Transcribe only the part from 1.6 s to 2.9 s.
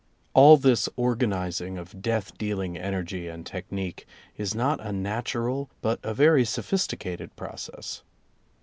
of death dealing